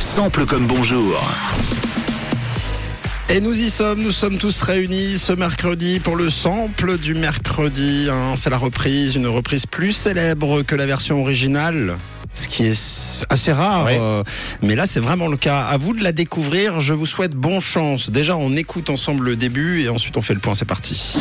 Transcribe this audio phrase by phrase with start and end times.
[0.00, 1.20] Sample comme bonjour.
[3.30, 8.08] Et nous y sommes, nous sommes tous réunis ce mercredi pour le sample du mercredi.
[8.10, 8.34] hein.
[8.36, 11.96] C'est la reprise, une reprise plus célèbre que la version originale.
[12.34, 13.92] Ce qui est assez rare, Oui.
[13.98, 14.22] euh,
[14.62, 15.62] mais là c'est vraiment le cas.
[15.62, 18.10] À vous de la découvrir, je vous souhaite bonne chance.
[18.10, 21.14] Déjà on écoute ensemble le début et ensuite on fait le point, c'est parti.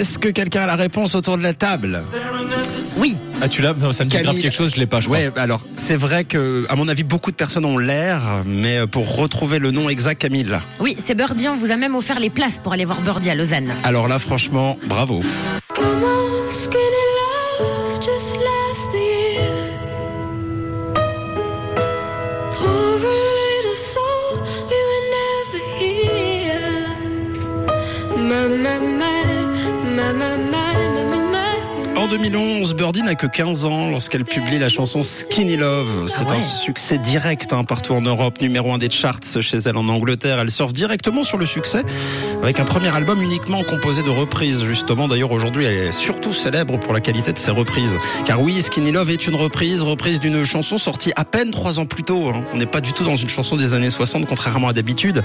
[0.00, 2.00] Est-ce que quelqu'un a la réponse autour de la table
[2.96, 5.04] Oui, Ah, tu l'as Non, Ça me dit grave quelque chose, je l'ai pas, je
[5.08, 5.18] crois.
[5.18, 9.14] Ouais, alors c'est vrai que, à mon avis, beaucoup de personnes ont l'air, mais pour
[9.14, 10.46] retrouver le nom exact, Camille.
[10.80, 11.48] oui, c'est Birdie.
[11.48, 13.74] On vous a même offert les places pour aller voir Birdie à Lausanne.
[13.84, 15.20] Alors là, franchement, bravo.
[28.16, 29.29] My, my, my,
[30.00, 30.99] my, my, my, my.
[32.10, 36.06] 2011, Birdie n'a que 15 ans lorsqu'elle publie la chanson Skinny Love.
[36.08, 36.36] C'est Ah ouais.
[36.36, 40.40] un succès direct hein, partout en Europe, numéro un des charts chez elle en Angleterre.
[40.40, 41.84] Elle surfe directement sur le succès
[42.42, 44.64] avec un premier album uniquement composé de reprises.
[44.64, 47.96] Justement, d'ailleurs aujourd'hui, elle est surtout célèbre pour la qualité de ses reprises.
[48.26, 51.86] Car oui, Skinny Love est une reprise, reprise d'une chanson sortie à peine trois ans
[51.86, 52.28] plus tôt.
[52.28, 52.42] hein.
[52.52, 55.22] On n'est pas du tout dans une chanson des années 60, contrairement à d'habitude.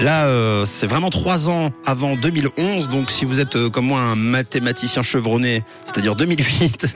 [0.00, 2.88] Là, euh, c'est vraiment trois ans avant 2011.
[2.88, 6.86] Donc, si vous êtes euh, comme moi un mathématicien chevronné, c'est-à-dire 2008,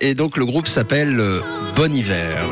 [0.00, 1.40] et donc le groupe s'appelle euh,
[1.76, 2.44] Bon Hiver.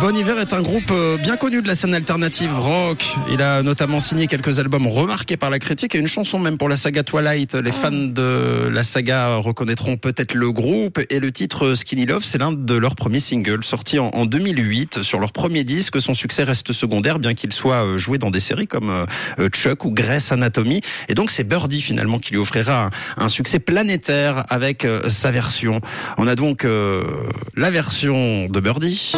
[0.00, 3.04] Bon Hiver est un groupe euh, bien connu de la scène alternative rock.
[3.32, 6.68] Il a notamment signé quelques albums remarqués par la critique et une chanson même pour
[6.68, 7.54] la saga Twilight.
[7.54, 12.38] Les fans de la saga reconnaîtront peut-être le groupe et le titre Skinny Love, c'est
[12.38, 16.00] l'un de leurs premiers singles sorti en, en 2008 sur leur premier disque.
[16.00, 19.06] Son succès reste secondaire bien qu'il soit euh, joué dans des séries comme euh,
[19.40, 20.80] euh, Chuck ou Grey's Anatomy.
[21.08, 25.80] Et donc c'est Birdie finalement qui lui offrira un, succès planétaire avec euh, sa version.
[26.18, 27.02] On a donc euh,
[27.56, 29.12] la version de Birdie.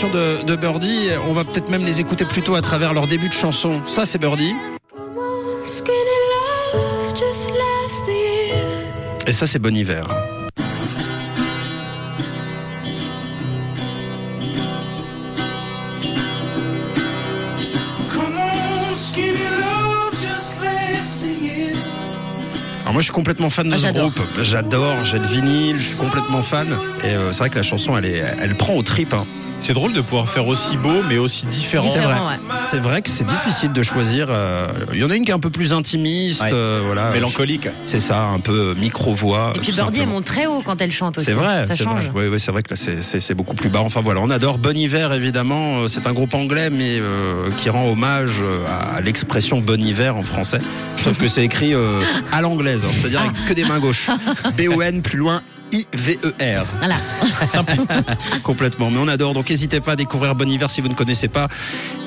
[0.00, 3.34] De, de, Birdie, on va peut-être même les écouter plutôt à travers leur début de
[3.34, 3.82] chanson.
[3.84, 4.54] Ça, c'est Birdie.
[9.26, 10.06] Et ça, c'est Bon Hiver.
[22.90, 24.20] Alors moi, je suis complètement fan de Ah, ce groupe.
[24.42, 26.66] J'adore, j'ai le vinyle, je suis complètement fan.
[27.04, 29.14] Et euh, c'est vrai que la chanson, elle, est, elle prend au trip.
[29.14, 29.24] hein.
[29.62, 31.88] C'est drôle de pouvoir faire aussi beau, mais aussi différent.
[31.92, 32.00] C'est
[32.78, 32.94] vrai.
[32.94, 33.02] Ouais.
[33.02, 34.26] Que c'est difficile de choisir.
[34.30, 36.50] euh, Il y en a une qui est un peu plus intimiste, Ouais.
[36.52, 37.10] euh, voilà.
[37.10, 37.68] Mélancolique.
[37.86, 39.52] C'est ça, un peu micro-voix.
[39.54, 40.06] Et puis elle simplement.
[40.06, 41.26] monte très haut quand elle chante aussi.
[41.26, 42.08] C'est vrai, Ça c'est change.
[42.10, 42.24] vrai.
[42.24, 43.80] Oui, oui, c'est vrai que là, c'est- beaucoup plus bas.
[43.80, 45.80] Enfin voilà, on adore Bon Hiver évidemment.
[45.80, 48.64] Euh, C'est un groupe anglais, mais euh, qui rend hommage euh,
[48.96, 50.58] à l'expression Bon Hiver en français.
[51.04, 52.00] Sauf que c'est écrit euh,
[52.32, 54.08] à l'anglaise, hein, c'est-à-dire avec que des mains gauches.
[54.56, 55.40] B-O-N plus loin.
[55.72, 56.64] I-V-E-R.
[56.78, 56.96] Voilà.
[57.48, 57.92] Simpliste.
[58.42, 58.90] Complètement.
[58.90, 59.34] Mais on adore.
[59.34, 61.48] Donc n'hésitez pas à découvrir Bon Hiver si vous ne connaissez pas.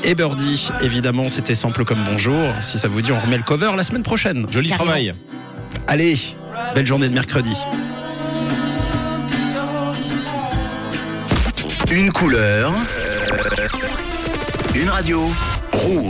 [0.03, 2.41] Et Birdie, évidemment, c'était simple comme bonjour.
[2.61, 4.47] Si ça vous dit, on remet le cover la semaine prochaine.
[4.51, 4.85] Joli Carrément.
[4.85, 5.13] travail.
[5.87, 6.17] Allez,
[6.75, 7.53] belle journée de mercredi.
[11.91, 12.73] Une couleur.
[14.75, 15.29] Une radio.
[15.71, 16.03] Rouge.